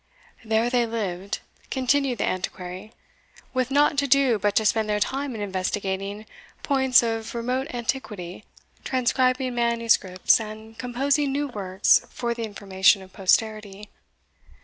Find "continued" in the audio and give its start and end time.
1.69-2.17